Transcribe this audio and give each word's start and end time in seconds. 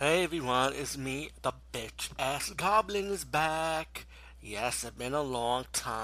Hey 0.00 0.22
everyone, 0.22 0.74
it's 0.74 0.96
me, 0.96 1.30
the 1.42 1.50
bitch 1.72 2.10
ass 2.20 2.50
goblin 2.50 3.06
is 3.06 3.24
back. 3.24 4.06
Yes, 4.40 4.84
it's 4.84 4.96
been 4.96 5.12
a 5.12 5.22
long 5.22 5.64
time. 5.72 5.98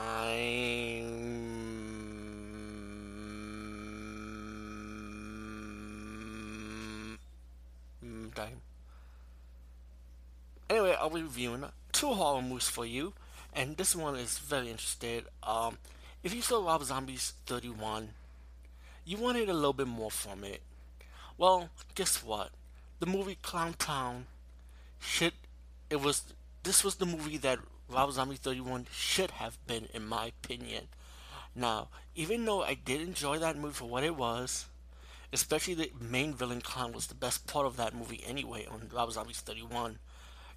Mm, 8.04 8.34
Time. 8.34 8.62
Anyway, 10.69 10.97
I'll 10.99 11.11
be 11.11 11.23
reviewing 11.23 11.67
two 11.93 12.15
horror 12.15 12.43
movies 12.43 12.69
for 12.69 12.85
you, 12.85 13.13
and 13.53 13.77
this 13.77 13.95
one 13.95 14.17
is 14.17 14.41
very 14.41 14.71
interesting. 14.71 15.23
Um, 15.45 15.79
if 16.25 16.35
you 16.35 16.43
saw 16.43 16.67
Rob 16.67 16.83
Zombie's 16.83 17.35
31, 17.47 18.09
you 19.05 19.19
wanted 19.19 19.49
a 19.49 19.55
little 19.55 19.73
bit 19.73 19.87
more 19.87 20.11
from 20.11 20.43
it. 20.43 20.63
Well, 21.39 21.71
guess 21.95 22.25
what? 22.25 22.51
The 23.01 23.07
movie 23.07 23.39
Clown 23.43 23.75
Town 23.75 24.27
should 24.98 25.33
it 25.91 26.01
was 26.01 26.35
this 26.62 26.83
was 26.83 26.97
the 26.97 27.07
movie 27.07 27.37
that 27.39 27.59
Rob 27.89 28.12
Zombie 28.12 28.37
31 28.37 28.87
should 28.93 29.33
have 29.33 29.59
been 29.66 29.89
in 29.93 30.07
my 30.07 30.27
opinion. 30.27 30.89
Now, 31.55 31.88
even 32.15 32.45
though 32.45 32.62
I 32.62 32.75
did 32.75 33.01
enjoy 33.01 33.38
that 33.38 33.57
movie 33.57 33.75
for 33.75 33.88
what 33.88 34.02
it 34.02 34.16
was, 34.16 34.66
especially 35.33 35.75
the 35.75 35.91
main 36.01 36.33
villain 36.33 36.61
clown 36.61 36.93
was 36.93 37.07
the 37.07 37.15
best 37.15 37.47
part 37.47 37.66
of 37.66 37.77
that 37.77 37.95
movie 37.95 38.23
anyway 38.27 38.66
on 38.71 38.88
Rob 38.93 39.13
Zombie's 39.13 39.41
31. 39.41 39.99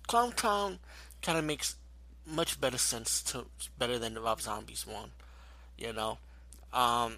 Clown 0.07 0.31
Town 0.31 0.79
kind 1.21 1.37
of 1.37 1.43
makes 1.43 1.75
much 2.25 2.59
better 2.59 2.77
sense 2.77 3.21
to 3.23 3.45
better 3.77 3.99
than 3.99 4.13
the 4.13 4.21
Rob 4.21 4.41
Zombies 4.41 4.85
one, 4.87 5.11
you 5.77 5.93
know. 5.93 6.17
Um, 6.73 7.17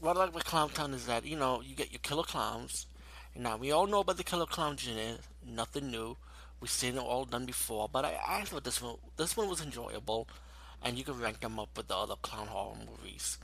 what 0.00 0.16
I 0.16 0.20
like 0.20 0.34
with 0.34 0.44
Clown 0.44 0.70
Town 0.70 0.94
is 0.94 1.06
that 1.06 1.24
you 1.24 1.36
know 1.36 1.60
you 1.60 1.74
get 1.74 1.92
your 1.92 2.00
killer 2.00 2.24
clowns. 2.24 2.86
Now 3.34 3.56
we 3.56 3.72
all 3.72 3.86
know 3.86 4.00
about 4.00 4.18
the 4.18 4.24
killer 4.24 4.46
clown 4.46 4.76
genre, 4.76 5.18
nothing 5.46 5.90
new. 5.90 6.16
We've 6.60 6.70
seen 6.70 6.96
it 6.96 7.00
all 7.00 7.24
done 7.24 7.46
before, 7.46 7.88
but 7.92 8.04
I, 8.04 8.18
I 8.26 8.42
thought 8.44 8.64
this 8.64 8.80
one 8.80 8.96
this 9.16 9.36
one 9.36 9.48
was 9.48 9.60
enjoyable, 9.60 10.28
and 10.82 10.96
you 10.96 11.04
can 11.04 11.18
rank 11.18 11.40
them 11.40 11.58
up 11.58 11.76
with 11.76 11.88
the 11.88 11.96
other 11.96 12.14
clown 12.22 12.46
horror 12.46 12.76
movies. 12.78 13.38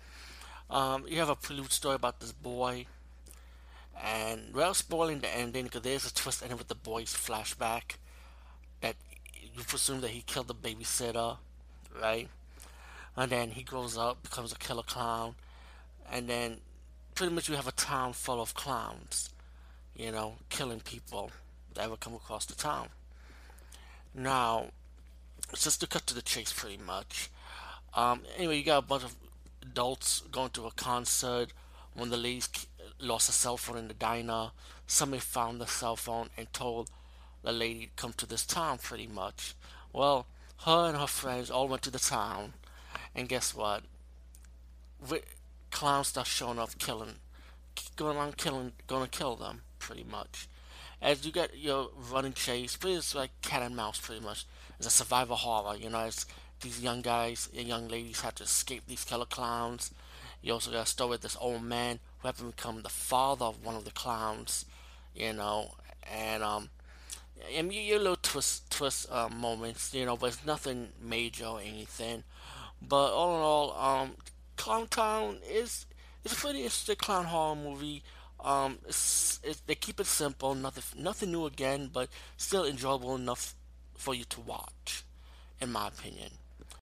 Um, 0.71 1.07
you 1.09 1.19
have 1.19 1.31
a 1.31 1.35
prelude 1.35 1.73
story 1.73 1.97
about 1.97 2.21
this 2.21 2.33
boy, 2.33 2.87
and 4.01 4.55
without 4.55 4.77
spoiling 4.77 5.21
the 5.21 5.35
ending, 5.35 5.65
because 5.65 5.83
there's 5.83 6.07
a 6.07 6.15
twist 6.15 6.43
ending 6.43 6.59
with 6.59 6.69
the 6.69 6.75
boy's 6.75 7.15
flashback 7.15 7.97
that 8.83 8.97
you 9.43 9.65
presume 9.65 10.01
that 10.03 10.11
he 10.11 10.21
killed 10.21 10.49
the 10.49 10.55
babysitter, 10.55 11.39
right? 12.01 12.29
And 13.17 13.33
then 13.33 13.51
he 13.51 13.63
grows 13.63 13.97
up, 13.99 14.23
becomes 14.23 14.53
a 14.53 14.59
killer 14.59 14.83
clown, 14.83 15.35
and 16.13 16.29
then 16.29 16.59
pretty 17.15 17.35
much 17.35 17.49
you 17.49 17.57
have 17.57 17.67
a 17.67 17.73
town 17.73 18.13
full 18.13 18.41
of 18.41 18.55
clowns, 18.55 19.31
you 19.99 20.13
know, 20.13 20.37
killing 20.49 20.81
people 20.81 21.31
that 21.75 21.85
ever 21.85 21.97
come 21.97 22.15
across 22.15 22.47
the 22.47 22.55
town. 22.55 22.89
Now, 24.15 24.67
just 25.55 25.81
to 25.81 25.87
cut 25.87 26.07
to 26.07 26.15
the 26.15 26.23
chase, 26.23 26.53
pretty 26.53 26.79
much. 26.79 27.29
Um, 27.95 28.23
anyway, 28.37 28.59
you 28.59 28.65
got 28.65 28.85
a 28.85 28.87
bunch 28.87 29.05
of 29.05 29.17
adults 29.63 30.23
going 30.31 30.51
to 30.51 30.67
a 30.67 30.71
concert. 30.71 31.53
When 31.95 32.11
the 32.11 32.17
lady 32.17 32.43
lost 33.01 33.27
her 33.27 33.33
cell 33.33 33.57
phone 33.57 33.77
in 33.77 33.89
the 33.89 33.95
diner, 33.95 34.53
somebody 34.87 35.21
found 35.21 35.61
the 35.61 35.67
cell 35.67 35.97
phone 35.97 36.31
and 36.37 36.53
told 36.53 36.91
the 37.43 37.53
lady 37.53 37.87
to 37.87 37.93
come 37.97 38.13
to 38.15 38.27
this 38.27 38.47
town, 38.47 38.79
pretty 38.79 39.07
much. 39.07 39.55
Well, 39.93 40.27
her 40.65 40.89
and 40.89 40.97
her 40.97 41.07
friends 41.07 41.51
all 41.51 41.69
went 41.69 41.83
to 41.83 41.91
the 41.91 41.99
town, 41.99 42.55
and 43.15 43.29
guess 43.29 43.55
what? 43.55 43.83
clowns 45.71 46.09
start 46.09 46.27
showing 46.27 46.59
up, 46.59 46.77
killing, 46.79 47.15
going 47.97 48.17
around 48.17 48.37
killing, 48.37 48.73
gonna 48.87 49.07
kill 49.07 49.37
them, 49.37 49.63
pretty 49.89 50.05
much. 50.05 50.49
As 51.01 51.25
you 51.25 51.33
get 51.33 51.57
your 51.57 51.89
running 52.13 52.35
chase, 52.35 52.77
pretty 52.77 52.97
much 52.97 53.15
like 53.15 53.31
cat 53.41 53.63
and 53.63 53.75
mouse, 53.75 53.99
pretty 53.99 54.23
much. 54.23 54.45
It's 54.77 54.87
a 54.87 54.91
survival 54.91 55.37
horror, 55.37 55.77
you 55.77 55.89
know. 55.89 56.05
It's 56.05 56.27
these 56.61 56.83
young 56.83 57.01
guys 57.01 57.49
and 57.57 57.67
young 57.67 57.89
ladies 57.89 58.21
have 58.21 58.35
to 58.35 58.45
escape 58.45 58.83
these 58.87 59.05
killer 59.05 59.25
clowns. 59.25 59.93
You 60.43 60.53
also 60.53 60.71
got 60.71 60.83
a 60.83 60.87
story 60.87 61.11
with 61.11 61.23
this 61.23 61.39
old 61.41 61.63
man 61.63 62.01
who 62.19 62.29
happened 62.29 62.51
to 62.51 62.57
become 62.57 62.83
the 62.83 62.91
father 62.91 63.47
of 63.47 63.65
one 63.65 63.77
of 63.77 63.87
the 63.87 63.91
clowns, 63.91 64.67
you 65.15 65.33
know, 65.33 65.73
and 66.03 66.43
um, 66.43 66.69
and 67.57 67.73
you, 67.73 67.81
you 67.81 67.99
little 67.99 68.17
twist 68.17 68.71
twist 68.71 69.11
uh, 69.11 69.31
moments, 69.31 69.95
you 69.95 70.05
know, 70.05 70.19
but 70.19 70.27
it's 70.27 70.45
nothing 70.45 70.89
major 71.03 71.47
or 71.47 71.61
anything. 71.61 72.25
But 72.87 73.13
all 73.13 73.37
in 73.37 73.43
all, 73.43 73.73
um, 73.73 74.11
Clown 74.57 74.87
Town 74.89 75.39
is 75.49 75.87
is 76.25 76.33
a 76.33 76.37
pretty 76.37 76.59
interesting 76.59 76.97
clown 76.97 77.25
horror 77.25 77.57
movie. 77.57 78.03
Um, 78.41 78.79
they 79.67 79.75
keep 79.75 80.01
it 80.01 80.07
simple, 80.07 80.55
nothing 80.55 81.03
nothing 81.03 81.33
new 81.33 81.47
again, 81.47 81.91
but 81.93 82.09
still 82.37 82.65
enjoyable 82.65 83.17
enough 83.17 83.55
for 83.97 84.15
you 84.15 84.25
to 84.25 84.41
watch, 84.41 85.05
in 85.61 85.73
my 85.73 85.89
opinion. 85.89 86.31